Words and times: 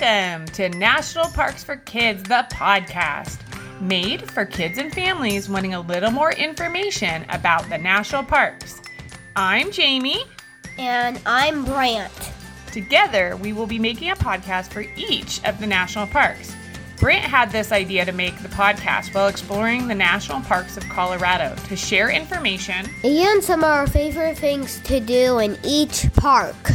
Welcome 0.00 0.46
to 0.48 0.68
National 0.68 1.26
Parks 1.26 1.64
for 1.64 1.74
Kids, 1.74 2.22
the 2.22 2.46
podcast, 2.52 3.40
made 3.80 4.30
for 4.30 4.44
kids 4.44 4.78
and 4.78 4.92
families 4.92 5.48
wanting 5.48 5.74
a 5.74 5.80
little 5.80 6.12
more 6.12 6.30
information 6.32 7.24
about 7.30 7.68
the 7.68 7.78
national 7.78 8.22
parks. 8.22 8.80
I'm 9.34 9.72
Jamie. 9.72 10.22
And 10.78 11.20
I'm 11.26 11.64
Brant. 11.64 12.12
Together, 12.70 13.36
we 13.38 13.52
will 13.52 13.66
be 13.66 13.80
making 13.80 14.10
a 14.10 14.14
podcast 14.14 14.68
for 14.68 14.84
each 14.96 15.42
of 15.44 15.58
the 15.58 15.66
national 15.66 16.06
parks. 16.06 16.54
Brant 17.00 17.24
had 17.24 17.50
this 17.50 17.72
idea 17.72 18.04
to 18.04 18.12
make 18.12 18.38
the 18.40 18.48
podcast 18.50 19.12
while 19.14 19.26
exploring 19.26 19.88
the 19.88 19.96
national 19.96 20.42
parks 20.42 20.76
of 20.76 20.88
Colorado 20.88 21.56
to 21.66 21.74
share 21.74 22.10
information 22.10 22.86
and 23.02 23.42
some 23.42 23.60
of 23.60 23.70
our 23.70 23.88
favorite 23.88 24.38
things 24.38 24.78
to 24.80 25.00
do 25.00 25.38
in 25.40 25.58
each 25.64 26.06
park. 26.12 26.70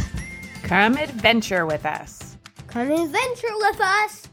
Come 0.62 0.96
adventure 0.96 1.64
with 1.64 1.86
us. 1.86 2.23
Come 2.74 2.90
adventure 2.90 3.54
with 3.58 3.80
us. 3.80 4.28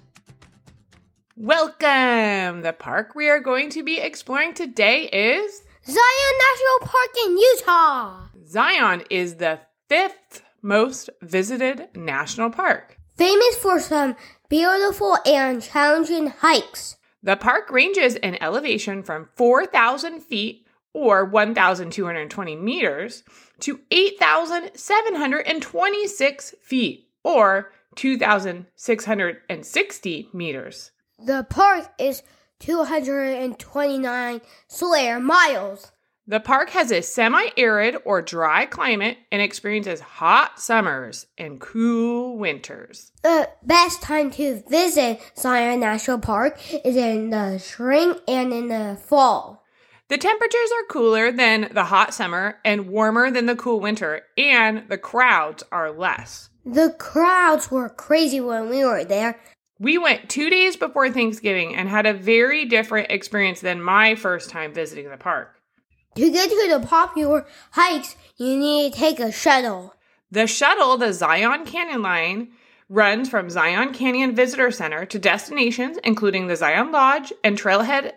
Welcome! 1.38 2.64
The 2.64 2.74
park 2.74 3.14
we 3.14 3.30
are 3.30 3.40
going 3.40 3.70
to 3.70 3.84
be 3.84 4.00
exploring 4.00 4.56
today 4.56 5.04
is 5.04 5.62
Zion 5.86 6.00
National 6.00 6.80
Park 6.82 7.12
in 7.24 7.38
Utah. 7.38 8.30
Zion 8.48 9.04
is 9.12 9.36
the 9.36 9.60
fifth 9.88 10.42
most 10.64 11.12
visited 11.22 11.90
national 11.96 12.50
park. 12.50 12.98
Famous 13.16 13.58
for 13.58 13.80
some 13.80 14.16
beautiful 14.50 15.20
and 15.24 15.62
challenging 15.62 16.34
hikes. 16.40 16.98
The 17.22 17.36
park 17.36 17.70
ranges 17.70 18.16
in 18.16 18.42
elevation 18.42 19.04
from 19.04 19.30
4,000 19.36 20.20
feet 20.20 20.66
or 20.94 21.26
1,220 21.26 22.56
meters 22.56 23.22
to 23.60 23.82
8,726 23.92 26.56
feet 26.60 27.08
or 27.24 27.72
2,660 27.96 30.30
meters. 30.34 30.92
The 31.20 31.46
park 31.50 31.92
is 32.00 32.24
229 32.60 34.42
square 34.68 35.20
miles. 35.20 35.92
The 36.28 36.40
park 36.40 36.70
has 36.70 36.92
a 36.92 37.02
semi 37.02 37.48
arid 37.58 37.98
or 38.06 38.22
dry 38.22 38.66
climate 38.66 39.18
and 39.32 39.42
experiences 39.42 40.00
hot 40.00 40.60
summers 40.60 41.26
and 41.38 41.60
cool 41.60 42.38
winters. 42.38 43.12
The 43.24 43.50
best 43.64 44.04
time 44.04 44.30
to 44.32 44.62
visit 44.70 45.20
Zion 45.38 45.80
National 45.80 46.20
Park 46.20 46.60
is 46.86 46.96
in 46.96 47.32
the 47.32 47.58
spring 47.58 48.16
and 48.28 48.54
in 48.54 48.68
the 48.68 49.00
fall. 49.04 49.64
The 50.10 50.18
temperatures 50.18 50.70
are 50.78 50.92
cooler 50.92 51.32
than 51.32 51.70
the 51.74 51.86
hot 51.86 52.14
summer 52.14 52.60
and 52.64 52.90
warmer 52.90 53.32
than 53.32 53.48
the 53.48 53.56
cool 53.56 53.80
winter, 53.80 54.22
and 54.38 54.84
the 54.90 54.98
crowds 54.98 55.64
are 55.72 55.92
less. 55.92 56.51
The 56.66 56.96
crowds 56.98 57.72
were 57.72 57.90
crazy 57.90 58.40
when 58.40 58.70
we 58.70 58.86
were 58.86 59.04
there. 59.04 59.40
We 59.80 59.98
went 59.98 60.30
two 60.30 60.50
days 60.52 60.76
before 60.76 61.10
Thanksgiving 61.10 61.76
and 61.76 61.90
had 61.90 62.06
a 62.06 62.14
very 62.14 62.66
different 62.66 63.10
experience 63.10 63.62
than 63.62 63.82
my 63.82 64.14
first 64.14 64.52
time 64.52 64.74
visiting 64.74 65.10
the 65.10 65.18
park. 65.18 65.56
To 66.16 66.30
get 66.30 66.50
to 66.50 66.68
the 66.70 66.86
popular 66.86 67.48
hikes, 67.72 68.16
you 68.38 68.58
need 68.58 68.94
to 68.94 69.00
take 69.00 69.20
a 69.20 69.32
shuttle. 69.32 69.96
The 70.30 70.46
shuttle, 70.46 70.98
the 70.98 71.14
Zion 71.14 71.66
Canyon 71.66 72.04
Line, 72.04 72.52
runs 72.90 73.28
from 73.28 73.50
Zion 73.50 73.94
Canyon 73.94 74.36
Visitor 74.36 74.70
Center 74.70 75.06
to 75.06 75.18
destinations 75.18 75.98
including 76.04 76.48
the 76.48 76.58
Zion 76.58 76.92
Lodge 76.92 77.34
and 77.44 77.58
trailhead 77.58 78.12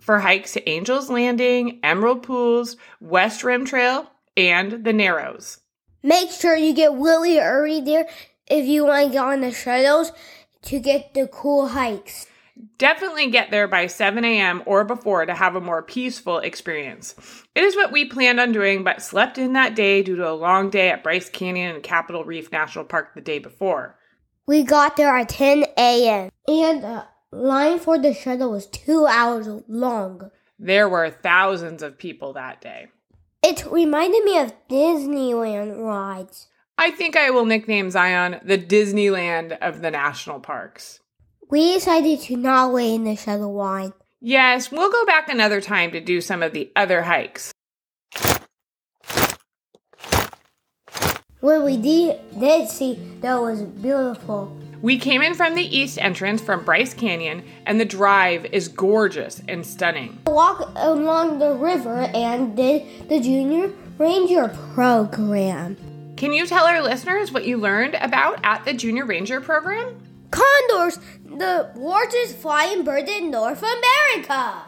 for 0.00 0.20
hikes 0.20 0.52
to 0.54 0.68
Angel's 0.68 1.10
Landing, 1.10 1.80
Emerald 1.82 2.22
Pools, 2.22 2.76
West 3.00 3.44
Rim 3.44 3.64
Trail, 3.64 4.10
and 4.36 4.84
the 4.84 4.92
Narrows. 4.92 5.61
Make 6.02 6.30
sure 6.30 6.56
you 6.56 6.74
get 6.74 6.92
really 6.92 7.38
early 7.38 7.80
there 7.80 8.08
if 8.48 8.66
you 8.66 8.86
want 8.86 9.06
to 9.06 9.12
get 9.12 9.24
on 9.24 9.40
the 9.40 9.52
shuttles 9.52 10.12
to 10.62 10.80
get 10.80 11.14
the 11.14 11.28
cool 11.28 11.68
hikes. 11.68 12.26
Definitely 12.78 13.30
get 13.30 13.50
there 13.50 13.66
by 13.66 13.86
7 13.86 14.24
a.m. 14.24 14.62
or 14.66 14.84
before 14.84 15.24
to 15.24 15.34
have 15.34 15.56
a 15.56 15.60
more 15.60 15.82
peaceful 15.82 16.38
experience. 16.38 17.14
It 17.54 17.64
is 17.64 17.76
what 17.76 17.92
we 17.92 18.04
planned 18.04 18.40
on 18.40 18.52
doing, 18.52 18.84
but 18.84 19.02
slept 19.02 19.38
in 19.38 19.54
that 19.54 19.74
day 19.74 20.02
due 20.02 20.16
to 20.16 20.28
a 20.28 20.34
long 20.34 20.70
day 20.70 20.90
at 20.90 21.02
Bryce 21.02 21.30
Canyon 21.30 21.74
and 21.74 21.82
Capitol 21.82 22.24
Reef 22.24 22.52
National 22.52 22.84
Park 22.84 23.14
the 23.14 23.20
day 23.20 23.38
before. 23.38 23.96
We 24.46 24.64
got 24.64 24.96
there 24.96 25.16
at 25.16 25.28
10 25.28 25.64
a.m. 25.76 26.30
and 26.48 26.82
the 26.82 27.06
line 27.30 27.78
for 27.78 27.98
the 27.98 28.12
shuttle 28.12 28.50
was 28.50 28.66
two 28.66 29.06
hours 29.06 29.48
long. 29.68 30.30
There 30.58 30.88
were 30.88 31.10
thousands 31.10 31.82
of 31.82 31.98
people 31.98 32.34
that 32.34 32.60
day. 32.60 32.88
It 33.42 33.66
reminded 33.66 34.22
me 34.24 34.38
of 34.38 34.54
Disneyland 34.68 35.76
rides. 35.84 36.46
I 36.78 36.92
think 36.92 37.16
I 37.16 37.30
will 37.30 37.44
nickname 37.44 37.90
Zion 37.90 38.40
the 38.44 38.56
Disneyland 38.56 39.58
of 39.60 39.82
the 39.82 39.90
national 39.90 40.38
parks. 40.38 41.00
We 41.50 41.74
decided 41.74 42.20
to 42.22 42.36
not 42.36 42.72
wait 42.72 42.94
in 42.94 43.04
the 43.04 43.16
shuttle 43.16 43.52
line. 43.52 43.92
Yes, 44.20 44.70
we'll 44.70 44.92
go 44.92 45.04
back 45.04 45.28
another 45.28 45.60
time 45.60 45.90
to 45.90 46.00
do 46.00 46.20
some 46.20 46.42
of 46.42 46.52
the 46.52 46.70
other 46.76 47.02
hikes. 47.02 47.52
What 51.42 51.64
we 51.64 51.76
did, 51.76 52.20
did 52.38 52.68
see, 52.68 52.94
though, 53.20 53.42
was 53.42 53.62
beautiful. 53.62 54.56
We 54.80 54.96
came 54.96 55.22
in 55.22 55.34
from 55.34 55.56
the 55.56 55.76
east 55.76 55.98
entrance 55.98 56.40
from 56.40 56.64
Bryce 56.64 56.94
Canyon, 56.94 57.42
and 57.66 57.80
the 57.80 57.84
drive 57.84 58.44
is 58.52 58.68
gorgeous 58.68 59.42
and 59.48 59.66
stunning. 59.66 60.20
Walk 60.28 60.70
along 60.76 61.40
the 61.40 61.52
river 61.54 62.08
and 62.14 62.56
did 62.56 63.08
the 63.08 63.18
Junior 63.18 63.72
Ranger 63.98 64.56
program. 64.72 65.76
Can 66.16 66.32
you 66.32 66.46
tell 66.46 66.64
our 66.64 66.80
listeners 66.80 67.32
what 67.32 67.44
you 67.44 67.56
learned 67.56 67.96
about 67.96 68.38
at 68.44 68.64
the 68.64 68.72
Junior 68.72 69.04
Ranger 69.04 69.40
program? 69.40 70.00
Condors, 70.30 71.00
the 71.24 71.72
largest 71.74 72.36
flying 72.36 72.84
bird 72.84 73.08
in 73.08 73.32
North 73.32 73.64
America. 73.64 74.62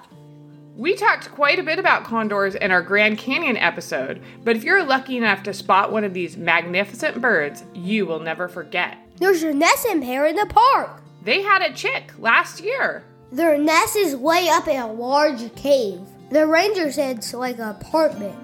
We 0.76 0.96
talked 0.96 1.30
quite 1.30 1.60
a 1.60 1.62
bit 1.62 1.78
about 1.78 2.02
condors 2.02 2.56
in 2.56 2.72
our 2.72 2.82
Grand 2.82 3.16
Canyon 3.16 3.56
episode, 3.56 4.20
but 4.42 4.56
if 4.56 4.64
you're 4.64 4.82
lucky 4.82 5.16
enough 5.16 5.44
to 5.44 5.54
spot 5.54 5.92
one 5.92 6.02
of 6.02 6.14
these 6.14 6.36
magnificent 6.36 7.20
birds, 7.20 7.62
you 7.74 8.06
will 8.06 8.18
never 8.18 8.48
forget. 8.48 8.98
There's 9.18 9.44
a 9.44 9.54
nest 9.54 9.86
and 9.86 10.02
pair 10.02 10.26
in 10.26 10.34
the 10.34 10.46
park. 10.46 11.00
They 11.22 11.42
had 11.42 11.62
a 11.62 11.72
chick 11.72 12.10
last 12.18 12.60
year. 12.60 13.04
Their 13.30 13.56
nest 13.56 13.94
is 13.94 14.16
way 14.16 14.48
up 14.48 14.66
in 14.66 14.80
a 14.80 14.92
large 14.92 15.54
cave. 15.54 16.00
The 16.30 16.44
ranger 16.44 16.90
said 16.90 17.18
it's 17.18 17.32
like 17.32 17.58
an 17.58 17.68
apartment. 17.68 18.36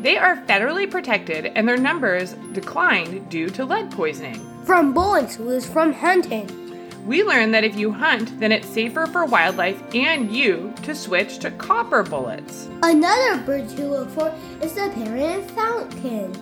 They 0.00 0.16
are 0.16 0.36
federally 0.36 0.88
protected 0.88 1.46
and 1.46 1.66
their 1.68 1.76
numbers 1.76 2.34
declined 2.52 3.28
due 3.28 3.50
to 3.50 3.64
lead 3.64 3.90
poisoning. 3.90 4.40
From 4.64 4.94
bullets 4.94 5.36
was 5.36 5.66
from 5.66 5.92
hunting. 5.92 6.61
We 7.04 7.24
learned 7.24 7.52
that 7.54 7.64
if 7.64 7.74
you 7.74 7.90
hunt, 7.90 8.38
then 8.38 8.52
it's 8.52 8.68
safer 8.68 9.06
for 9.06 9.24
wildlife 9.24 9.82
and 9.92 10.30
you 10.30 10.72
to 10.82 10.94
switch 10.94 11.38
to 11.40 11.50
copper 11.50 12.04
bullets. 12.04 12.68
Another 12.84 13.38
bird 13.38 13.68
to 13.70 13.86
look 13.88 14.08
for 14.10 14.32
is 14.60 14.74
the 14.74 14.88
peregrine 14.94 15.42
falcon. 15.48 16.32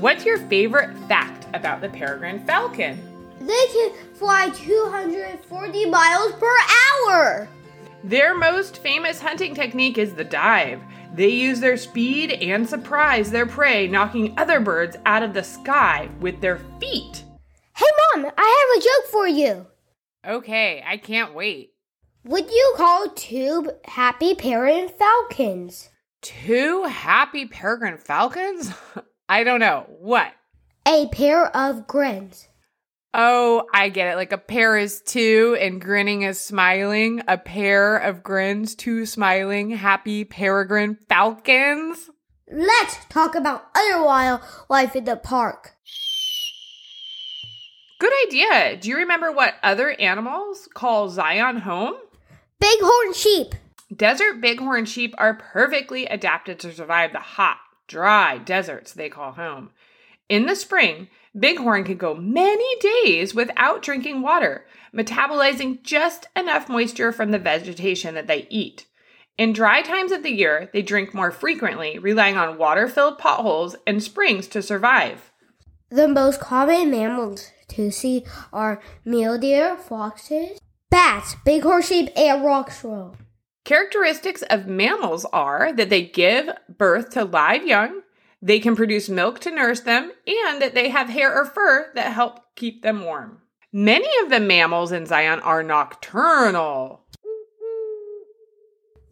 What's 0.00 0.24
your 0.24 0.38
favorite 0.38 0.96
fact 1.06 1.46
about 1.54 1.80
the 1.80 1.88
peregrine 1.88 2.44
falcon? 2.44 3.00
They 3.40 3.66
can 3.72 3.92
fly 4.14 4.50
240 4.50 5.86
miles 5.86 6.32
per 6.32 6.56
hour. 7.06 7.48
Their 8.02 8.36
most 8.36 8.78
famous 8.78 9.20
hunting 9.20 9.54
technique 9.54 9.98
is 9.98 10.14
the 10.14 10.24
dive. 10.24 10.80
They 11.14 11.28
use 11.28 11.60
their 11.60 11.76
speed 11.76 12.32
and 12.32 12.68
surprise 12.68 13.30
their 13.30 13.46
prey, 13.46 13.86
knocking 13.86 14.34
other 14.36 14.58
birds 14.58 14.96
out 15.06 15.22
of 15.22 15.32
the 15.32 15.44
sky 15.44 16.08
with 16.20 16.40
their 16.40 16.58
feet. 16.80 17.24
Hey, 17.76 17.86
Mom, 18.16 18.32
I 18.36 18.68
have 18.74 18.80
a 18.80 18.84
joke 18.84 19.12
for 19.12 19.28
you. 19.28 19.66
Okay, 20.26 20.82
I 20.86 20.96
can't 20.96 21.34
wait. 21.34 21.72
Would 22.24 22.50
you 22.50 22.74
call 22.76 23.08
two 23.10 23.70
happy 23.84 24.34
peregrine 24.34 24.88
falcons? 24.88 25.88
Two 26.20 26.84
happy 26.84 27.46
peregrine 27.46 27.98
falcons? 27.98 28.72
I 29.28 29.44
don't 29.44 29.60
know. 29.60 29.86
What? 29.88 30.32
A 30.86 31.06
pair 31.08 31.54
of 31.56 31.86
grins. 31.86 32.48
Oh, 33.14 33.64
I 33.72 33.88
get 33.88 34.12
it. 34.12 34.16
Like 34.16 34.32
a 34.32 34.38
pair 34.38 34.76
is 34.76 35.00
two 35.00 35.56
and 35.60 35.80
grinning 35.80 36.22
is 36.22 36.40
smiling. 36.40 37.22
A 37.26 37.38
pair 37.38 37.96
of 37.96 38.22
grins, 38.22 38.74
two 38.74 39.06
smiling, 39.06 39.70
happy 39.70 40.24
peregrine 40.24 40.98
falcons. 41.08 42.10
Let's 42.50 42.96
talk 43.08 43.34
about 43.34 43.66
other 43.74 44.02
wildlife 44.02 44.96
in 44.96 45.04
the 45.04 45.16
park. 45.16 45.76
Good 48.08 48.28
idea. 48.28 48.76
Do 48.78 48.88
you 48.88 48.96
remember 48.96 49.30
what 49.30 49.56
other 49.62 49.90
animals 50.00 50.66
call 50.72 51.10
Zion 51.10 51.58
home? 51.58 51.94
Bighorn 52.58 53.12
sheep. 53.12 53.54
Desert 53.94 54.40
bighorn 54.40 54.86
sheep 54.86 55.14
are 55.18 55.34
perfectly 55.34 56.06
adapted 56.06 56.58
to 56.60 56.72
survive 56.72 57.12
the 57.12 57.18
hot, 57.18 57.58
dry 57.86 58.38
deserts 58.38 58.94
they 58.94 59.10
call 59.10 59.32
home. 59.32 59.72
In 60.26 60.46
the 60.46 60.56
spring, 60.56 61.08
bighorn 61.34 61.84
can 61.84 61.98
go 61.98 62.14
many 62.14 62.66
days 62.80 63.34
without 63.34 63.82
drinking 63.82 64.22
water, 64.22 64.64
metabolizing 64.94 65.82
just 65.82 66.28
enough 66.34 66.66
moisture 66.66 67.12
from 67.12 67.30
the 67.30 67.38
vegetation 67.38 68.14
that 68.14 68.26
they 68.26 68.46
eat. 68.48 68.86
In 69.36 69.52
dry 69.52 69.82
times 69.82 70.12
of 70.12 70.22
the 70.22 70.32
year, 70.32 70.70
they 70.72 70.80
drink 70.80 71.12
more 71.12 71.30
frequently, 71.30 71.98
relying 71.98 72.38
on 72.38 72.56
water 72.56 72.88
filled 72.88 73.18
potholes 73.18 73.76
and 73.86 74.02
springs 74.02 74.48
to 74.48 74.62
survive. 74.62 75.27
The 75.90 76.06
most 76.06 76.38
common 76.38 76.90
mammals 76.90 77.50
to 77.68 77.90
see 77.90 78.26
are 78.52 78.78
mule 79.06 79.38
deer, 79.38 79.74
foxes, 79.74 80.58
bats, 80.90 81.34
big 81.46 81.62
bighorn 81.62 81.80
sheep, 81.80 82.10
and 82.14 82.44
rock 82.44 82.70
squirrel. 82.70 83.16
Characteristics 83.64 84.42
of 84.50 84.66
mammals 84.66 85.24
are 85.32 85.72
that 85.72 85.88
they 85.88 86.02
give 86.02 86.50
birth 86.68 87.08
to 87.10 87.24
live 87.24 87.66
young, 87.66 88.02
they 88.42 88.60
can 88.60 88.76
produce 88.76 89.08
milk 89.08 89.40
to 89.40 89.50
nurse 89.50 89.80
them, 89.80 90.12
and 90.26 90.60
that 90.60 90.74
they 90.74 90.90
have 90.90 91.08
hair 91.08 91.34
or 91.34 91.46
fur 91.46 91.90
that 91.94 92.12
help 92.12 92.40
keep 92.54 92.82
them 92.82 93.02
warm. 93.02 93.40
Many 93.72 94.08
of 94.22 94.28
the 94.28 94.40
mammals 94.40 94.92
in 94.92 95.06
Zion 95.06 95.40
are 95.40 95.62
nocturnal. 95.62 97.00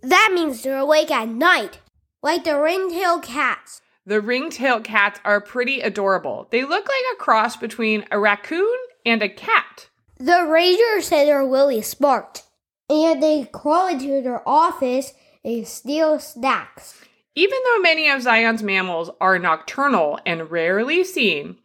That 0.02 0.32
means 0.34 0.62
they're 0.62 0.76
awake 0.76 1.10
at 1.10 1.28
night, 1.28 1.80
like 2.22 2.44
the 2.44 2.60
ring-tailed 2.60 3.22
cats. 3.22 3.80
The 4.06 4.20
ring-tailed 4.20 4.84
cats 4.84 5.18
are 5.24 5.40
pretty 5.40 5.80
adorable. 5.80 6.46
They 6.50 6.62
look 6.62 6.86
like 6.86 7.04
a 7.12 7.16
cross 7.16 7.56
between 7.56 8.04
a 8.12 8.20
raccoon 8.20 8.76
and 9.04 9.20
a 9.20 9.28
cat. 9.28 9.88
The 10.18 10.46
ranger 10.46 11.00
said 11.00 11.26
they're 11.26 11.44
really 11.44 11.82
smart, 11.82 12.44
and 12.88 13.20
they 13.20 13.48
crawl 13.52 13.88
into 13.88 14.22
their 14.22 14.48
office 14.48 15.12
and 15.44 15.66
steal 15.66 16.20
snacks. 16.20 17.00
Even 17.34 17.58
though 17.64 17.80
many 17.80 18.08
of 18.08 18.22
Zion's 18.22 18.62
mammals 18.62 19.10
are 19.20 19.40
nocturnal 19.40 20.20
and 20.24 20.52
rarely 20.52 21.02
seen, 21.02 21.56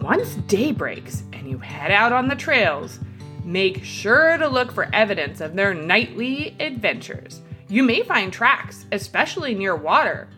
once 0.00 0.36
day 0.46 0.70
breaks 0.70 1.24
and 1.32 1.50
you 1.50 1.58
head 1.58 1.90
out 1.90 2.12
on 2.12 2.28
the 2.28 2.36
trails, 2.36 3.00
make 3.44 3.82
sure 3.82 4.38
to 4.38 4.46
look 4.46 4.70
for 4.70 4.88
evidence 4.92 5.40
of 5.40 5.56
their 5.56 5.74
nightly 5.74 6.56
adventures. 6.60 7.40
You 7.68 7.82
may 7.82 8.04
find 8.04 8.32
tracks, 8.32 8.86
especially 8.92 9.54
near 9.54 9.74
water. 9.74 10.28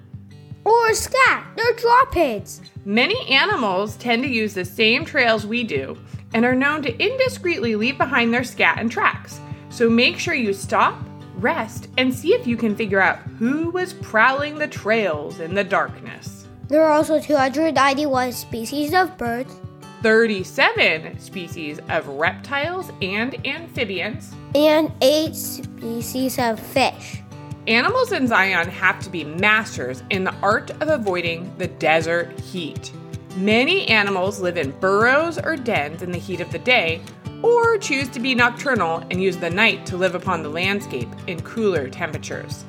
Or 0.65 0.95
scat, 0.95 1.47
they're 1.57 1.73
droppings. 1.75 2.61
Many 2.85 3.29
animals 3.31 3.97
tend 3.97 4.23
to 4.25 4.29
use 4.29 4.55
the 4.55 4.65
same 4.65 5.05
trails 5.05 5.47
we 5.47 5.65
do 5.65 5.99
and 6.35 6.45
are 6.45 6.55
known 6.55 6.83
to 6.83 6.93
indiscreetly 6.93 7.77
leave 7.77 7.97
behind 7.99 8.33
their 8.33 8.45
scat 8.45 8.79
and 8.79 8.91
tracks. 8.91 9.41
So 9.71 9.89
make 9.89 10.19
sure 10.19 10.35
you 10.35 10.53
stop, 10.53 11.03
rest, 11.37 11.89
and 11.97 12.15
see 12.15 12.35
if 12.35 12.47
you 12.47 12.57
can 12.57 12.77
figure 12.77 13.01
out 13.01 13.19
who 13.39 13.71
was 13.71 13.95
prowling 13.95 14.59
the 14.59 14.69
trails 14.69 15.41
in 15.41 15.55
the 15.55 15.65
darkness. 15.65 16.47
There 16.69 16.85
are 16.85 16.93
also 16.93 17.21
291 17.21 18.33
species 18.33 18.95
of 18.95 19.17
birds, 19.17 19.55
37 20.03 21.19
species 21.19 21.81
of 21.89 22.06
reptiles 22.09 22.91
and 23.03 23.35
amphibians, 23.47 24.33
and 24.55 24.93
8 25.01 25.35
species 25.35 26.39
of 26.39 26.61
fish. 26.61 27.23
Animals 27.70 28.11
in 28.11 28.26
Zion 28.26 28.69
have 28.69 28.99
to 28.99 29.08
be 29.08 29.22
masters 29.22 30.02
in 30.11 30.25
the 30.25 30.34
art 30.43 30.72
of 30.82 30.88
avoiding 30.88 31.56
the 31.56 31.69
desert 31.69 32.37
heat. 32.40 32.93
Many 33.37 33.87
animals 33.87 34.40
live 34.40 34.56
in 34.56 34.72
burrows 34.81 35.38
or 35.38 35.55
dens 35.55 36.02
in 36.02 36.11
the 36.11 36.19
heat 36.19 36.40
of 36.40 36.50
the 36.50 36.58
day, 36.58 37.00
or 37.44 37.78
choose 37.78 38.08
to 38.08 38.19
be 38.19 38.34
nocturnal 38.34 39.05
and 39.08 39.22
use 39.22 39.37
the 39.37 39.49
night 39.49 39.87
to 39.87 39.96
live 39.96 40.17
upon 40.17 40.43
the 40.43 40.49
landscape 40.49 41.08
in 41.28 41.40
cooler 41.43 41.88
temperatures. 41.88 42.64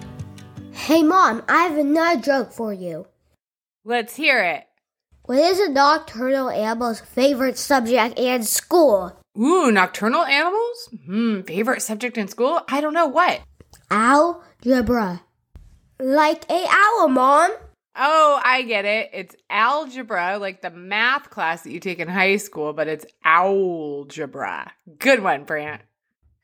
Hey 0.72 1.02
mom, 1.02 1.42
I 1.50 1.64
have 1.64 1.80
another 1.80 2.22
joke 2.22 2.52
for 2.52 2.72
you. 2.72 3.08
Let's 3.84 4.16
hear 4.16 4.44
it. 4.44 4.68
What 5.24 5.40
is 5.40 5.60
a 5.60 5.70
nocturnal 5.70 6.52
animal's 6.52 7.00
favorite 7.02 7.58
subject 7.58 8.20
in 8.20 8.44
school? 8.44 9.20
Ooh, 9.36 9.72
nocturnal 9.72 10.26
animals? 10.26 10.90
Hmm, 11.08 11.42
favorite 11.42 11.82
subject 11.82 12.20
in 12.20 12.28
school? 12.28 12.62
I 12.68 12.82
don't 12.82 12.94
know 12.94 13.08
what. 13.08 13.42
Algebra. 14.64 15.24
Like 16.00 16.50
a 16.50 16.68
owl, 16.70 17.08
mom. 17.08 17.52
Oh, 17.96 18.40
I 18.44 18.62
get 18.62 18.86
it. 18.86 19.10
It's 19.12 19.36
algebra, 19.50 20.38
like 20.38 20.62
the 20.62 20.70
math 20.70 21.32
class 21.32 21.64
that 21.64 21.72
you 21.72 21.80
take 21.80 21.98
in 21.98 22.08
high 22.08 22.38
school, 22.38 22.72
but 22.72 22.88
it's 22.88 23.06
algebra. 23.26 24.72
Good 25.00 25.24
one, 25.24 25.46
Brant. 25.46 25.82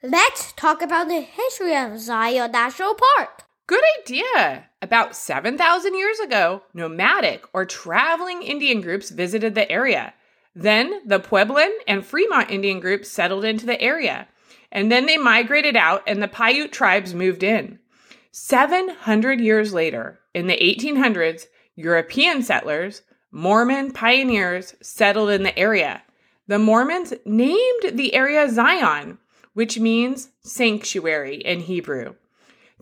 Let's 0.02 0.52
talk 0.54 0.82
about 0.82 1.08
the 1.10 1.22
history 1.22 1.76
of 1.76 2.00
Zion 2.00 2.52
National 2.52 2.96
Park. 2.96 3.44
Good 3.68 3.84
idea. 4.00 4.66
About 4.82 5.16
7,000 5.16 5.96
years 5.96 6.20
ago, 6.20 6.64
nomadic 6.74 7.44
or 7.54 7.66
traveling 7.66 8.42
Indian 8.42 8.82
groups 8.82 9.12
visited 9.12 9.54
the 9.54 9.72
area. 9.72 10.16
Then 10.56 11.08
the 11.08 11.20
Puebloan 11.20 11.72
and 11.88 12.04
Fremont 12.04 12.50
Indian 12.50 12.80
groups 12.80 13.12
settled 13.12 13.46
into 13.46 13.68
the 13.68 13.80
area. 13.80 14.28
And 14.72 14.92
then 14.92 15.06
they 15.06 15.18
migrated 15.18 15.76
out 15.76 16.02
and 16.08 16.22
the 16.22 16.28
Paiute 16.28 16.72
tribes 16.72 17.14
moved 17.14 17.44
in. 17.44 17.78
700 18.40 19.42
years 19.42 19.74
later, 19.74 20.20
in 20.32 20.46
the 20.46 20.56
1800s, 20.58 21.48
European 21.76 22.44
settlers, 22.44 23.02
Mormon 23.32 23.92
pioneers, 23.92 24.76
settled 24.80 25.32
in 25.32 25.42
the 25.42 25.58
area. 25.58 26.04
The 26.46 26.60
Mormons 26.60 27.16
named 27.26 27.94
the 27.94 28.14
area 28.14 28.48
Zion, 28.48 29.18
which 29.54 29.80
means 29.80 30.30
sanctuary 30.44 31.38
in 31.38 31.62
Hebrew. 31.62 32.14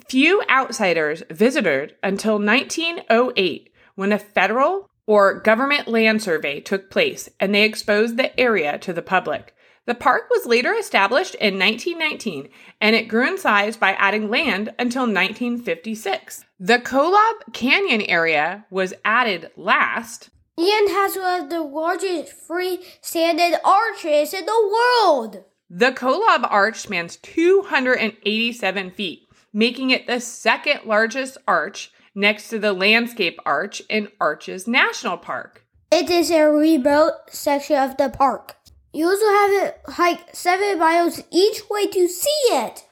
Few 0.09 0.43
outsiders 0.49 1.23
visited 1.31 1.95
until 2.03 2.37
1908 2.37 3.71
when 3.95 4.11
a 4.11 4.19
federal 4.19 4.89
or 5.07 5.39
government 5.39 5.87
land 5.87 6.21
survey 6.21 6.59
took 6.59 6.91
place 6.91 7.29
and 7.39 7.55
they 7.55 7.63
exposed 7.63 8.17
the 8.17 8.37
area 8.37 8.77
to 8.79 8.91
the 8.91 9.01
public. 9.01 9.55
The 9.85 9.95
park 9.95 10.29
was 10.31 10.47
later 10.47 10.73
established 10.73 11.35
in 11.35 11.59
1919 11.59 12.49
and 12.81 12.95
it 12.95 13.07
grew 13.07 13.27
in 13.27 13.37
size 13.37 13.77
by 13.77 13.91
adding 13.93 14.29
land 14.29 14.73
until 14.79 15.03
1956. 15.03 16.45
The 16.59 16.79
Kolob 16.79 17.53
Canyon 17.53 18.01
area 18.01 18.65
was 18.71 18.95
added 19.03 19.51
last. 19.55 20.29
And 20.57 20.89
has 20.89 21.15
one 21.15 21.43
of 21.43 21.49
the 21.49 21.61
largest 21.61 22.33
freestanding 22.47 23.57
arches 23.63 24.33
in 24.33 24.45
the 24.45 24.73
world. 25.03 25.43
The 25.69 25.91
Kolob 25.91 26.47
Arch 26.49 26.77
spans 26.77 27.17
287 27.17 28.91
feet, 28.91 29.27
making 29.53 29.91
it 29.91 30.07
the 30.07 30.19
second 30.19 30.85
largest 30.85 31.37
arch 31.47 31.91
next 32.15 32.49
to 32.49 32.57
the 32.57 32.73
Landscape 32.73 33.39
Arch 33.45 33.81
in 33.89 34.07
Arches 34.19 34.67
National 34.67 35.17
Park. 35.17 35.65
It 35.91 36.09
is 36.09 36.31
a 36.31 36.45
remote 36.45 37.29
section 37.29 37.77
of 37.77 37.97
the 37.97 38.09
park. 38.09 38.55
You 38.95 39.09
also 39.09 39.27
have 39.27 39.51
to 39.51 39.91
hike 39.91 40.33
seven 40.33 40.79
miles 40.79 41.21
each 41.29 41.69
way 41.69 41.85
to 41.87 42.07
see 42.07 42.29
it. 42.47 42.85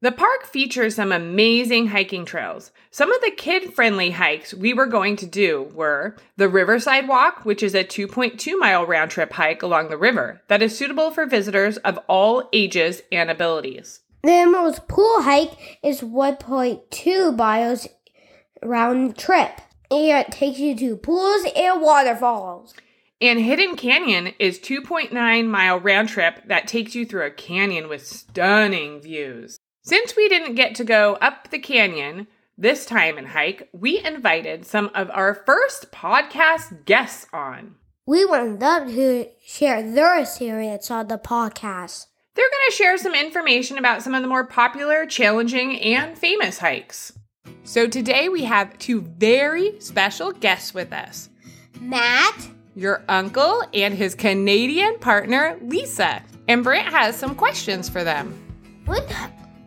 The 0.00 0.10
park 0.10 0.46
features 0.46 0.96
some 0.96 1.12
amazing 1.12 1.86
hiking 1.86 2.24
trails. 2.24 2.72
Some 2.90 3.12
of 3.12 3.20
the 3.20 3.30
kid 3.30 3.72
friendly 3.72 4.10
hikes 4.10 4.52
we 4.52 4.74
were 4.74 4.86
going 4.86 5.14
to 5.14 5.26
do 5.26 5.70
were 5.72 6.16
the 6.36 6.48
Riverside 6.48 7.06
Walk, 7.06 7.44
which 7.44 7.62
is 7.62 7.72
a 7.72 7.84
2.2 7.84 8.58
mile 8.58 8.84
round 8.84 9.12
trip 9.12 9.32
hike 9.34 9.62
along 9.62 9.90
the 9.90 9.96
river 9.96 10.42
that 10.48 10.60
is 10.60 10.76
suitable 10.76 11.12
for 11.12 11.24
visitors 11.24 11.76
of 11.78 12.00
all 12.08 12.48
ages 12.52 13.02
and 13.12 13.30
abilities. 13.30 14.00
The 14.24 14.32
Emerald's 14.32 14.80
Pool 14.80 15.22
hike 15.22 15.78
is 15.84 16.00
1.2 16.00 17.36
miles 17.36 17.86
round 18.60 19.16
trip, 19.16 19.60
and 19.88 20.26
it 20.26 20.32
takes 20.32 20.58
you 20.58 20.76
to 20.78 20.96
pools 20.96 21.46
and 21.54 21.80
waterfalls. 21.80 22.74
And 23.20 23.38
Hidden 23.38 23.76
Canyon 23.76 24.34
is 24.38 24.58
2.9 24.58 25.48
mile 25.48 25.78
round 25.78 26.08
trip 26.08 26.42
that 26.46 26.66
takes 26.66 26.94
you 26.94 27.06
through 27.06 27.26
a 27.26 27.30
canyon 27.30 27.88
with 27.88 28.06
stunning 28.06 29.00
views. 29.00 29.58
Since 29.82 30.16
we 30.16 30.28
didn't 30.28 30.56
get 30.56 30.74
to 30.76 30.84
go 30.84 31.14
up 31.20 31.50
the 31.50 31.58
canyon 31.58 32.26
this 32.56 32.86
time 32.86 33.18
in 33.18 33.26
hike, 33.26 33.68
we 33.72 34.04
invited 34.04 34.66
some 34.66 34.90
of 34.94 35.10
our 35.10 35.34
first 35.34 35.92
podcast 35.92 36.84
guests 36.84 37.26
on. 37.32 37.76
We 38.06 38.24
want 38.24 38.60
them 38.60 38.88
to 38.88 39.28
share 39.44 39.82
their 39.82 40.20
experience 40.20 40.90
on 40.90 41.08
the 41.08 41.18
podcast. 41.18 42.06
They're 42.34 42.50
going 42.50 42.66
to 42.68 42.76
share 42.76 42.98
some 42.98 43.14
information 43.14 43.78
about 43.78 44.02
some 44.02 44.14
of 44.14 44.22
the 44.22 44.28
more 44.28 44.46
popular, 44.46 45.06
challenging, 45.06 45.80
and 45.80 46.18
famous 46.18 46.58
hikes. 46.58 47.12
So 47.62 47.86
today 47.86 48.28
we 48.28 48.44
have 48.44 48.78
two 48.78 49.00
very 49.00 49.80
special 49.80 50.32
guests 50.32 50.74
with 50.74 50.92
us 50.92 51.30
Matt, 51.80 52.48
your 52.74 53.02
uncle, 53.08 53.62
and 53.72 53.94
his 53.94 54.14
Canadian 54.14 54.98
partner, 54.98 55.58
Lisa. 55.62 56.22
And 56.48 56.62
Brant 56.62 56.92
has 56.92 57.16
some 57.16 57.34
questions 57.34 57.88
for 57.88 58.04
them. 58.04 58.34
what 58.84 59.08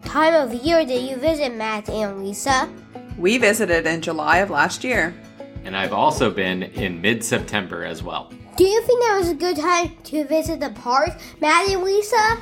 time 0.03 0.33
of 0.33 0.53
year 0.53 0.85
did 0.85 1.09
you 1.09 1.17
visit 1.17 1.53
Matt 1.55 1.89
and 1.89 2.23
Lisa? 2.23 2.69
We 3.17 3.37
visited 3.37 3.87
in 3.87 4.01
July 4.01 4.37
of 4.37 4.49
last 4.49 4.83
year. 4.83 5.13
And 5.63 5.75
I've 5.75 5.93
also 5.93 6.29
been 6.29 6.63
in 6.63 7.01
mid 7.01 7.23
September 7.23 7.83
as 7.83 8.03
well. 8.03 8.31
Do 8.55 8.65
you 8.65 8.81
think 8.83 9.01
that 9.01 9.17
was 9.19 9.29
a 9.29 9.35
good 9.35 9.57
time 9.57 9.95
to 10.05 10.25
visit 10.25 10.59
the 10.59 10.69
park, 10.69 11.11
Matt 11.41 11.69
and 11.69 11.83
Lisa? 11.83 12.37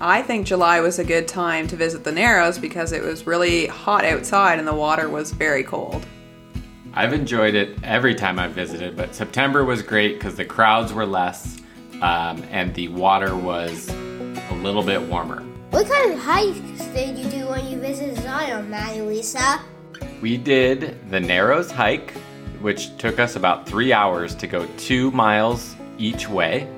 I 0.00 0.22
think 0.22 0.46
July 0.46 0.80
was 0.80 0.98
a 0.98 1.04
good 1.04 1.26
time 1.26 1.66
to 1.68 1.76
visit 1.76 2.04
the 2.04 2.12
Narrows 2.12 2.58
because 2.58 2.92
it 2.92 3.02
was 3.02 3.26
really 3.26 3.66
hot 3.66 4.04
outside 4.04 4.58
and 4.58 4.68
the 4.68 4.74
water 4.74 5.08
was 5.08 5.32
very 5.32 5.64
cold. 5.64 6.06
I've 6.98 7.12
enjoyed 7.12 7.54
it 7.54 7.78
every 7.84 8.12
time 8.12 8.40
I've 8.40 8.50
visited, 8.50 8.96
but 8.96 9.14
September 9.14 9.64
was 9.64 9.82
great 9.82 10.14
because 10.14 10.34
the 10.34 10.44
crowds 10.44 10.92
were 10.92 11.06
less 11.06 11.58
um, 12.02 12.42
and 12.50 12.74
the 12.74 12.88
water 12.88 13.36
was 13.36 13.88
a 13.88 14.54
little 14.64 14.82
bit 14.82 15.00
warmer. 15.02 15.44
What 15.70 15.88
kind 15.88 16.14
of 16.14 16.18
hikes 16.18 16.58
did 16.86 17.16
you 17.16 17.30
do 17.30 17.46
when 17.46 17.68
you 17.68 17.78
visited 17.78 18.20
Zion, 18.20 18.74
and 18.74 19.06
Lisa? 19.06 19.60
We 20.20 20.36
did 20.36 20.98
the 21.08 21.20
Narrows 21.20 21.70
hike, 21.70 22.10
which 22.60 22.96
took 22.98 23.20
us 23.20 23.36
about 23.36 23.64
three 23.64 23.92
hours 23.92 24.34
to 24.34 24.48
go 24.48 24.66
two 24.76 25.12
miles 25.12 25.76
each 25.98 26.28
way. 26.28 26.68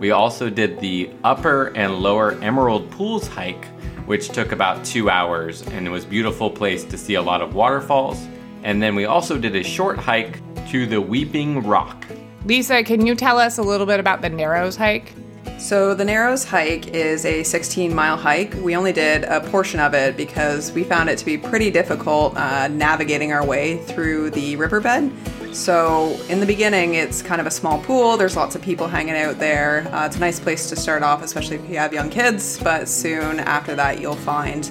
We 0.00 0.10
also 0.10 0.50
did 0.50 0.80
the 0.80 1.08
upper 1.22 1.66
and 1.76 2.00
lower 2.00 2.32
Emerald 2.42 2.90
Pools 2.90 3.28
hike, 3.28 3.66
which 4.06 4.30
took 4.30 4.50
about 4.50 4.84
two 4.84 5.08
hours 5.08 5.62
and 5.68 5.86
it 5.86 5.90
was 5.90 6.02
a 6.02 6.08
beautiful 6.08 6.50
place 6.50 6.82
to 6.82 6.98
see 6.98 7.14
a 7.14 7.22
lot 7.22 7.42
of 7.42 7.54
waterfalls. 7.54 8.26
And 8.68 8.82
then 8.82 8.94
we 8.94 9.06
also 9.06 9.38
did 9.38 9.56
a 9.56 9.64
short 9.64 9.96
hike 9.96 10.42
to 10.68 10.84
the 10.84 11.00
Weeping 11.00 11.62
Rock. 11.62 12.04
Lisa, 12.44 12.84
can 12.84 13.06
you 13.06 13.14
tell 13.14 13.38
us 13.38 13.56
a 13.56 13.62
little 13.62 13.86
bit 13.86 13.98
about 13.98 14.20
the 14.20 14.28
Narrows 14.28 14.76
hike? 14.76 15.14
So, 15.56 15.94
the 15.94 16.04
Narrows 16.04 16.44
hike 16.44 16.88
is 16.88 17.24
a 17.24 17.42
16 17.44 17.94
mile 17.94 18.18
hike. 18.18 18.52
We 18.56 18.76
only 18.76 18.92
did 18.92 19.24
a 19.24 19.40
portion 19.40 19.80
of 19.80 19.94
it 19.94 20.18
because 20.18 20.70
we 20.72 20.84
found 20.84 21.08
it 21.08 21.16
to 21.16 21.24
be 21.24 21.38
pretty 21.38 21.70
difficult 21.70 22.36
uh, 22.36 22.68
navigating 22.68 23.32
our 23.32 23.42
way 23.42 23.78
through 23.84 24.32
the 24.32 24.54
riverbed. 24.56 25.12
So, 25.54 26.20
in 26.28 26.38
the 26.38 26.46
beginning, 26.46 26.92
it's 26.92 27.22
kind 27.22 27.40
of 27.40 27.46
a 27.46 27.50
small 27.50 27.80
pool. 27.84 28.18
There's 28.18 28.36
lots 28.36 28.54
of 28.54 28.60
people 28.60 28.86
hanging 28.86 29.16
out 29.16 29.38
there. 29.38 29.88
Uh, 29.94 30.04
it's 30.04 30.16
a 30.16 30.20
nice 30.20 30.38
place 30.38 30.68
to 30.68 30.76
start 30.76 31.02
off, 31.02 31.22
especially 31.22 31.56
if 31.56 31.70
you 31.70 31.78
have 31.78 31.94
young 31.94 32.10
kids. 32.10 32.62
But 32.62 32.86
soon 32.86 33.40
after 33.40 33.74
that, 33.76 33.98
you'll 33.98 34.14
find 34.14 34.70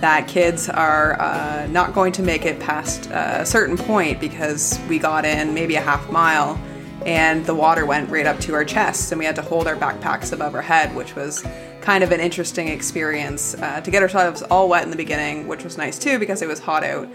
that 0.00 0.28
kids 0.28 0.68
are 0.68 1.20
uh, 1.20 1.66
not 1.70 1.94
going 1.94 2.12
to 2.12 2.22
make 2.22 2.44
it 2.44 2.60
past 2.60 3.10
uh, 3.10 3.38
a 3.40 3.46
certain 3.46 3.76
point 3.76 4.20
because 4.20 4.78
we 4.88 4.98
got 4.98 5.24
in 5.24 5.54
maybe 5.54 5.76
a 5.76 5.80
half 5.80 6.10
mile 6.10 6.60
and 7.06 7.44
the 7.44 7.54
water 7.54 7.84
went 7.84 8.08
right 8.10 8.26
up 8.26 8.38
to 8.40 8.54
our 8.54 8.64
chests 8.64 9.12
and 9.12 9.18
we 9.18 9.24
had 9.24 9.36
to 9.36 9.42
hold 9.42 9.66
our 9.66 9.76
backpacks 9.76 10.32
above 10.32 10.54
our 10.54 10.62
head 10.62 10.94
which 10.94 11.14
was 11.14 11.44
kind 11.80 12.02
of 12.02 12.12
an 12.12 12.20
interesting 12.20 12.68
experience 12.68 13.54
uh, 13.56 13.80
to 13.80 13.90
get 13.90 14.02
ourselves 14.02 14.42
all 14.42 14.68
wet 14.68 14.84
in 14.84 14.90
the 14.90 14.96
beginning 14.96 15.46
which 15.46 15.64
was 15.64 15.76
nice 15.76 15.98
too 15.98 16.18
because 16.18 16.40
it 16.42 16.48
was 16.48 16.58
hot 16.58 16.82
out. 16.82 17.08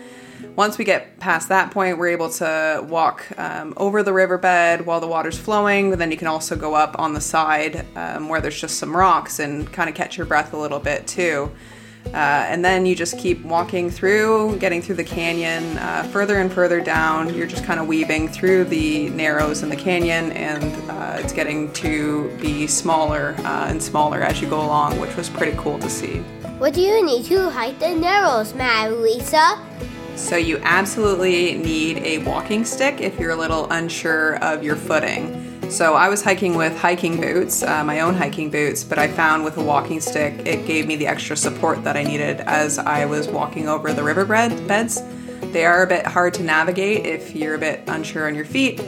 Once 0.56 0.78
we 0.78 0.86
get 0.86 1.20
past 1.20 1.50
that 1.50 1.72
point 1.72 1.98
we're 1.98 2.10
able 2.10 2.30
to 2.30 2.86
walk 2.88 3.26
um, 3.38 3.74
over 3.78 4.04
the 4.04 4.14
riverbed 4.14 4.86
while 4.86 5.00
the 5.00 5.08
water's 5.08 5.38
flowing 5.38 5.90
but 5.90 6.00
then 6.00 6.12
you 6.12 6.18
can 6.18 6.28
also 6.28 6.56
go 6.56 6.76
up 6.76 6.96
on 7.00 7.14
the 7.14 7.22
side 7.22 7.86
um, 7.96 8.30
where 8.30 8.42
there's 8.42 8.60
just 8.60 8.78
some 8.78 8.96
rocks 8.96 9.40
and 9.40 9.72
kind 9.74 9.90
of 9.90 9.96
catch 9.96 10.18
your 10.18 10.26
breath 10.26 10.54
a 10.54 10.58
little 10.58 10.80
bit 10.80 11.08
too 11.08 11.52
uh, 12.08 12.46
and 12.48 12.66
then 12.66 12.86
you 12.86 12.96
just 12.96 13.20
keep 13.20 13.44
walking 13.44 13.90
through, 13.90 14.58
getting 14.58 14.82
through 14.82 14.96
the 14.96 15.04
canyon, 15.04 15.78
uh, 15.78 16.04
further 16.12 16.40
and 16.40 16.52
further 16.52 16.82
down. 16.82 17.32
You're 17.34 17.48
just 17.48 17.64
kind 17.64 17.80
of 17.80 17.88
weaving 17.88 18.30
through 18.30 18.64
the 18.66 19.10
narrows 19.10 19.62
in 19.62 19.70
the 19.70 19.76
canyon, 19.76 20.32
and 20.32 20.64
uh, 20.90 21.18
it's 21.20 21.34
getting 21.34 21.72
to 21.74 22.36
be 22.42 22.66
smaller 22.66 23.36
uh, 23.40 23.68
and 23.70 23.82
smaller 23.82 24.22
as 24.22 24.42
you 24.42 24.50
go 24.50 24.60
along, 24.60 25.00
which 25.00 25.16
was 25.16 25.30
pretty 25.30 25.56
cool 25.58 25.78
to 25.80 25.90
see. 25.90 26.18
What 26.58 26.74
do 26.74 26.82
you 26.82 27.06
need 27.06 27.26
to 27.26 27.50
hike 27.50 27.80
the 27.80 27.94
narrows, 27.94 28.56
Mary 28.56 28.92
Lisa? 28.92 29.60
So, 30.16 30.36
you 30.36 30.60
absolutely 30.64 31.56
need 31.56 32.00
a 32.00 32.18
walking 32.20 32.66
stick 32.66 33.00
if 33.00 33.18
you're 33.20 33.32
a 33.32 33.36
little 33.36 33.70
unsure 33.72 34.36
of 34.44 34.64
your 34.64 34.76
footing. 34.76 35.49
So 35.70 35.94
I 35.94 36.10
was 36.10 36.24
hiking 36.24 36.56
with 36.56 36.76
hiking 36.76 37.22
boots, 37.22 37.62
uh, 37.62 37.84
my 37.84 38.00
own 38.00 38.16
hiking 38.16 38.50
boots, 38.50 38.84
but 38.84 38.98
I 38.98 39.08
found 39.08 39.44
with 39.44 39.56
a 39.58 39.64
walking 39.64 40.02
stick 40.02 40.34
it 40.46 40.66
gave 40.66 40.88
me 40.88 40.96
the 40.96 41.06
extra 41.06 41.38
support 41.38 41.84
that 41.84 41.96
I 41.96 42.02
needed 42.02 42.42
as 42.42 42.80
I 42.80 43.06
was 43.06 43.28
walking 43.28 43.70
over 43.70 43.94
the 43.94 44.04
riverbed 44.04 44.68
beds. 44.68 45.04
They 45.52 45.66
are 45.66 45.84
a 45.84 45.88
bit 45.88 46.08
hard 46.08 46.34
to 46.36 46.44
navigate 46.44 47.06
if 47.06 47.36
you're 47.36 47.54
a 47.54 47.60
bit 47.60 47.84
unsure 47.88 48.28
on 48.28 48.34
your 48.34 48.46
feet. 48.46 48.82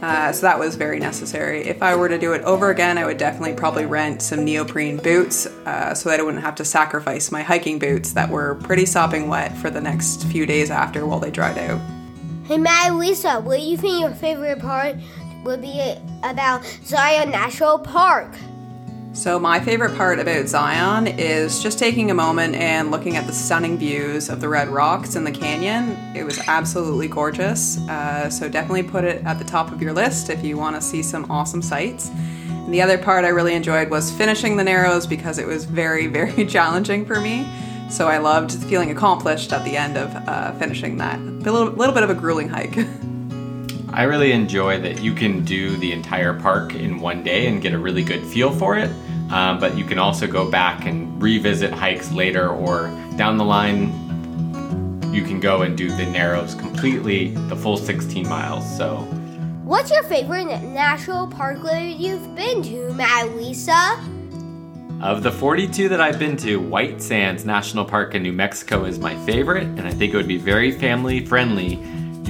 Uh, 0.00 0.32
so 0.32 0.42
that 0.42 0.56
was 0.56 0.76
very 0.76 1.00
necessary. 1.00 1.66
If 1.66 1.82
I 1.82 1.96
were 1.96 2.08
to 2.08 2.18
do 2.18 2.32
it 2.34 2.42
over 2.42 2.70
again, 2.70 2.98
I 2.98 3.04
would 3.04 3.18
definitely 3.18 3.54
probably 3.54 3.84
rent 3.84 4.22
some 4.22 4.44
neoprene 4.44 4.98
boots 4.98 5.46
uh, 5.46 5.92
so 5.92 6.08
that 6.08 6.20
I 6.20 6.22
wouldn't 6.22 6.44
have 6.44 6.54
to 6.56 6.64
sacrifice 6.64 7.32
my 7.32 7.42
hiking 7.42 7.80
boots 7.80 8.12
that 8.12 8.30
were 8.30 8.54
pretty 8.62 8.86
sopping 8.86 9.26
wet 9.26 9.56
for 9.56 9.70
the 9.70 9.80
next 9.80 10.24
few 10.26 10.46
days 10.46 10.70
after 10.70 11.04
while 11.04 11.18
they 11.18 11.32
dried 11.32 11.58
out. 11.58 11.80
Hey, 12.44 12.56
Mary 12.56 12.90
Lisa, 12.92 13.40
what 13.40 13.58
do 13.58 13.62
you 13.62 13.76
think 13.76 14.00
your 14.00 14.14
favorite 14.14 14.60
part 14.60 14.96
would 15.44 15.60
be 15.60 15.94
about 16.22 16.64
Zion 16.84 17.30
National 17.30 17.78
Park. 17.78 18.34
So, 19.18 19.38
my 19.38 19.58
favorite 19.58 19.96
part 19.96 20.20
about 20.20 20.46
Zion 20.46 21.08
is 21.08 21.60
just 21.60 21.78
taking 21.78 22.10
a 22.10 22.14
moment 22.14 22.54
and 22.54 22.90
looking 22.90 23.16
at 23.16 23.26
the 23.26 23.32
stunning 23.32 23.76
views 23.76 24.28
of 24.28 24.40
the 24.40 24.48
red 24.48 24.68
rocks 24.68 25.16
in 25.16 25.24
the 25.24 25.32
canyon. 25.32 25.96
It 26.14 26.22
was 26.22 26.38
absolutely 26.46 27.08
gorgeous. 27.08 27.78
Uh, 27.88 28.30
so, 28.30 28.48
definitely 28.48 28.84
put 28.84 29.02
it 29.04 29.24
at 29.24 29.38
the 29.38 29.44
top 29.44 29.72
of 29.72 29.82
your 29.82 29.92
list 29.92 30.30
if 30.30 30.44
you 30.44 30.56
want 30.56 30.76
to 30.76 30.82
see 30.82 31.02
some 31.02 31.28
awesome 31.30 31.62
sights. 31.62 32.10
And 32.10 32.72
the 32.72 32.80
other 32.80 32.96
part 32.96 33.24
I 33.24 33.28
really 33.28 33.54
enjoyed 33.54 33.90
was 33.90 34.12
finishing 34.12 34.56
the 34.56 34.64
Narrows 34.64 35.06
because 35.06 35.38
it 35.38 35.46
was 35.46 35.64
very, 35.64 36.06
very 36.18 36.44
challenging 36.44 37.04
for 37.04 37.20
me. 37.20 37.44
So, 37.90 38.06
I 38.06 38.18
loved 38.18 38.52
feeling 38.64 38.90
accomplished 38.90 39.52
at 39.52 39.64
the 39.64 39.76
end 39.76 39.96
of 39.96 40.14
uh, 40.28 40.52
finishing 40.58 40.98
that. 40.98 41.18
A 41.18 41.50
little, 41.50 41.70
little 41.70 41.94
bit 41.94 42.04
of 42.04 42.10
a 42.10 42.14
grueling 42.14 42.50
hike. 42.50 42.76
I 43.92 44.02
really 44.04 44.32
enjoy 44.32 44.80
that 44.80 45.02
you 45.02 45.14
can 45.14 45.44
do 45.44 45.76
the 45.76 45.92
entire 45.92 46.34
park 46.34 46.74
in 46.74 47.00
one 47.00 47.22
day 47.22 47.46
and 47.46 47.62
get 47.62 47.72
a 47.72 47.78
really 47.78 48.02
good 48.02 48.24
feel 48.24 48.52
for 48.52 48.76
it. 48.76 48.90
Um, 49.30 49.58
but 49.58 49.76
you 49.76 49.84
can 49.84 49.98
also 49.98 50.26
go 50.26 50.50
back 50.50 50.86
and 50.86 51.20
revisit 51.22 51.72
hikes 51.72 52.12
later 52.12 52.48
or 52.48 52.88
down 53.16 53.36
the 53.36 53.44
line. 53.44 53.92
You 55.12 55.22
can 55.22 55.40
go 55.40 55.62
and 55.62 55.76
do 55.76 55.90
the 55.90 56.06
Narrows 56.06 56.54
completely, 56.54 57.28
the 57.48 57.56
full 57.56 57.76
16 57.76 58.28
miles. 58.28 58.76
So, 58.76 58.96
what's 59.64 59.90
your 59.90 60.02
favorite 60.04 60.46
national 60.62 61.26
park 61.26 61.58
you've 61.72 62.34
been 62.34 62.62
to, 62.62 62.92
Matt 62.94 63.34
Lisa? 63.36 63.98
Of 65.02 65.22
the 65.22 65.30
42 65.30 65.88
that 65.90 66.00
I've 66.00 66.18
been 66.18 66.36
to, 66.38 66.56
White 66.56 67.00
Sands 67.00 67.44
National 67.44 67.84
Park 67.84 68.14
in 68.14 68.22
New 68.22 68.32
Mexico 68.32 68.84
is 68.84 68.98
my 68.98 69.14
favorite, 69.24 69.64
and 69.64 69.82
I 69.82 69.92
think 69.92 70.12
it 70.12 70.16
would 70.16 70.28
be 70.28 70.38
very 70.38 70.72
family 70.72 71.24
friendly 71.24 71.76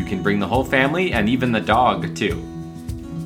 can 0.09 0.23
bring 0.23 0.41
the 0.41 0.47
whole 0.47 0.65
family 0.65 1.12
and 1.12 1.29
even 1.29 1.53
the 1.53 1.61
dog 1.61 2.17
too. 2.17 2.43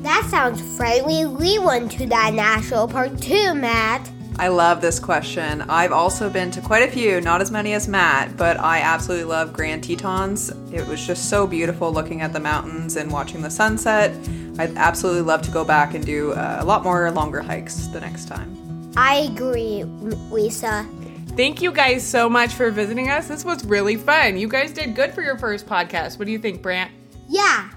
That 0.03 0.27
sounds 0.29 0.61
friendly. 0.75 1.25
We 1.25 1.59
went 1.59 1.91
to 1.93 2.05
that 2.07 2.33
national 2.33 2.87
park 2.87 3.19
too, 3.19 3.53
Matt. 3.53 4.09
I 4.37 4.47
love 4.47 4.81
this 4.81 4.99
question. 4.99 5.61
I've 5.61 5.91
also 5.91 6.29
been 6.29 6.49
to 6.51 6.61
quite 6.61 6.81
a 6.81 6.91
few, 6.91 7.21
not 7.21 7.39
as 7.39 7.51
many 7.51 7.73
as 7.73 7.87
Matt, 7.87 8.35
but 8.35 8.59
I 8.59 8.79
absolutely 8.79 9.25
love 9.25 9.53
Grand 9.53 9.83
Tetons. 9.83 10.51
It 10.71 10.87
was 10.87 11.05
just 11.05 11.29
so 11.29 11.45
beautiful 11.45 11.93
looking 11.93 12.21
at 12.21 12.33
the 12.33 12.39
mountains 12.39 12.95
and 12.95 13.11
watching 13.11 13.43
the 13.43 13.51
sunset. 13.51 14.11
I'd 14.57 14.75
absolutely 14.75 15.21
love 15.21 15.43
to 15.43 15.51
go 15.51 15.63
back 15.63 15.93
and 15.93 16.03
do 16.03 16.33
a 16.33 16.63
lot 16.65 16.83
more 16.83 17.11
longer 17.11 17.41
hikes 17.41 17.87
the 17.87 17.99
next 18.01 18.27
time. 18.27 18.91
I 18.97 19.29
agree, 19.31 19.83
Lisa. 19.83 20.87
Thank 21.35 21.63
you 21.63 21.71
guys 21.71 22.05
so 22.05 22.29
much 22.29 22.53
for 22.53 22.69
visiting 22.69 23.09
us. 23.09 23.27
This 23.27 23.43
was 23.43 23.65
really 23.65 23.95
fun. 23.95 24.37
You 24.37 24.47
guys 24.47 24.71
did 24.71 24.95
good 24.95 25.13
for 25.15 25.23
your 25.23 25.35
first 25.37 25.65
podcast. 25.65 26.19
What 26.19 26.25
do 26.25 26.31
you 26.31 26.37
think, 26.37 26.61
Brant? 26.61 26.91
Yeah. 27.27 27.71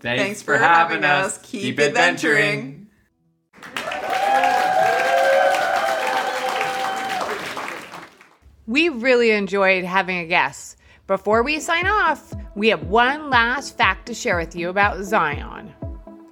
Thanks, 0.00 0.22
Thanks 0.22 0.42
for, 0.42 0.56
for, 0.56 0.62
having 0.62 1.04
us. 1.04 1.38
us. 1.38 1.50
Keep, 1.50 1.62
Keep 1.62 1.80
adventuring. 1.80 2.88
We 8.66 8.88
really 8.88 9.30
enjoyed 9.30 9.84
having 9.84 10.18
a 10.18 10.26
guest. 10.26 10.76
Before 11.06 11.44
we 11.44 11.60
sign 11.60 11.86
off, 11.86 12.32
we 12.56 12.68
have 12.68 12.88
one 12.88 13.30
last 13.30 13.78
fact 13.78 14.06
to 14.06 14.14
share 14.14 14.36
with 14.38 14.56
you 14.56 14.68
about 14.68 15.04
Zion. 15.04 15.72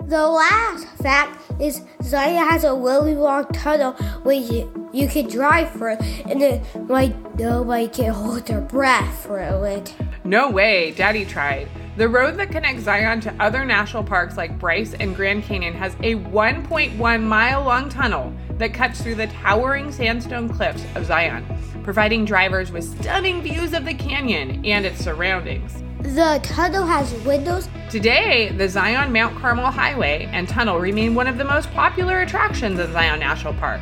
The 0.06 0.26
last 0.26 0.87
fact 1.02 1.40
is 1.61 1.82
Zion 2.02 2.46
has 2.49 2.64
a 2.64 2.75
really 2.75 3.14
long 3.14 3.46
tunnel 3.46 3.92
which 4.23 4.50
you 4.92 5.08
can 5.08 5.28
drive 5.28 5.73
through, 5.73 5.96
and 6.28 6.42
then 6.42 6.62
like 6.88 7.14
nobody 7.38 7.88
can 7.88 8.12
hold 8.12 8.46
their 8.46 8.61
breath 8.61 9.25
through 9.25 9.64
it. 9.64 9.94
No 10.25 10.50
way, 10.50 10.90
Daddy 10.90 11.25
tried. 11.25 11.68
The 11.96 12.08
road 12.08 12.37
that 12.37 12.50
connects 12.50 12.82
Zion 12.84 13.20
to 13.23 13.34
other 13.40 13.64
national 13.64 14.04
parks 14.04 14.37
like 14.37 14.58
Bryce 14.58 14.94
and 14.94 15.14
Grand 15.14 15.44
Canyon 15.44 15.75
has 15.75 15.94
a 16.02 16.16
1.1 16.16 17.23
mile 17.23 17.62
long 17.62 17.88
tunnel 17.88 18.32
that 18.58 18.75
cuts 18.75 19.00
through 19.00 19.14
the 19.14 19.28
towering 19.28 19.92
sandstone 19.92 20.49
cliffs 20.49 20.84
of 20.96 21.06
Zion, 21.06 21.46
providing 21.82 22.25
drivers 22.25 22.73
with 22.73 23.00
stunning 23.00 23.42
views 23.42 23.73
of 23.73 23.84
the 23.84 23.94
canyon 23.94 24.64
and 24.66 24.84
its 24.84 25.02
surroundings. 25.02 25.84
The 26.04 26.38
tunnel 26.42 26.84
has 26.84 27.14
windows. 27.25 27.66
Today, 27.88 28.50
the 28.50 28.68
Zion 28.68 29.11
Mount 29.11 29.38
Carmel 29.38 29.70
Highway 29.70 30.28
and 30.32 30.46
tunnel 30.46 30.78
remain 30.78 31.14
one 31.14 31.26
of 31.26 31.38
the 31.38 31.44
most 31.44 31.70
popular 31.73 32.20
attractions 32.20 32.78
in 32.78 32.92
Zion 32.92 33.20
National 33.20 33.54
Park. 33.54 33.80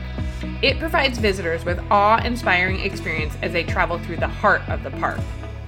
It 0.62 0.78
provides 0.78 1.18
visitors 1.18 1.64
with 1.64 1.80
awe-inspiring 1.90 2.78
experience 2.78 3.34
as 3.42 3.52
they 3.52 3.64
travel 3.64 3.98
through 3.98 4.18
the 4.18 4.28
heart 4.28 4.62
of 4.68 4.84
the 4.84 4.92
park. 4.92 5.18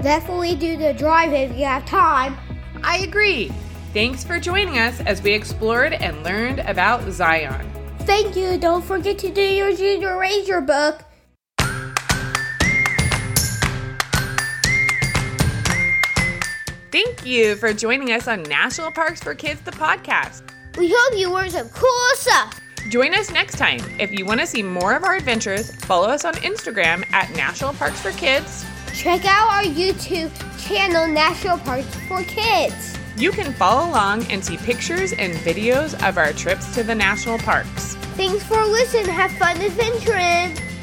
Definitely 0.00 0.54
do 0.54 0.76
the 0.76 0.94
drive 0.94 1.32
if 1.32 1.56
you 1.56 1.64
have 1.64 1.84
time. 1.87 2.37
I 2.84 2.99
agree. 2.99 3.52
Thanks 3.92 4.23
for 4.23 4.38
joining 4.38 4.78
us 4.78 5.00
as 5.00 5.20
we 5.23 5.32
explored 5.32 5.92
and 5.92 6.23
learned 6.23 6.61
about 6.61 7.02
Zion. 7.11 7.68
Thank 8.02 8.37
you. 8.37 8.58
Don't 8.58 8.84
forget 8.84 9.18
to 9.18 9.30
do 9.30 9.42
your 9.42 9.75
Junior 9.75 10.16
Ranger 10.16 10.61
book. 10.61 11.02
Thank 16.94 17.26
you 17.26 17.56
for 17.56 17.72
joining 17.72 18.12
us 18.12 18.28
on 18.28 18.44
National 18.44 18.88
Parks 18.92 19.20
for 19.20 19.34
Kids, 19.34 19.60
the 19.62 19.72
podcast. 19.72 20.42
We 20.78 20.94
hope 20.96 21.18
you 21.18 21.28
learned 21.28 21.50
some 21.50 21.68
cool 21.70 22.08
stuff. 22.12 22.60
Join 22.88 23.12
us 23.16 23.32
next 23.32 23.58
time. 23.58 23.80
If 23.98 24.12
you 24.12 24.24
want 24.24 24.38
to 24.38 24.46
see 24.46 24.62
more 24.62 24.94
of 24.94 25.02
our 25.02 25.16
adventures, 25.16 25.74
follow 25.86 26.06
us 26.06 26.24
on 26.24 26.34
Instagram 26.34 27.04
at 27.12 27.34
National 27.34 27.72
Parks 27.72 28.00
for 28.00 28.12
Kids. 28.12 28.64
Check 28.94 29.24
out 29.24 29.50
our 29.50 29.64
YouTube 29.64 30.30
channel, 30.56 31.08
National 31.08 31.58
Parks 31.58 31.92
for 32.06 32.22
Kids. 32.22 32.96
You 33.16 33.32
can 33.32 33.52
follow 33.54 33.90
along 33.90 34.30
and 34.30 34.44
see 34.44 34.56
pictures 34.56 35.12
and 35.14 35.32
videos 35.38 36.00
of 36.08 36.16
our 36.16 36.32
trips 36.32 36.76
to 36.76 36.84
the 36.84 36.94
national 36.94 37.38
parks. 37.38 37.96
Thanks 38.14 38.44
for 38.44 38.64
listening. 38.64 39.06
Have 39.06 39.32
fun 39.32 39.60
adventuring. 39.60 40.74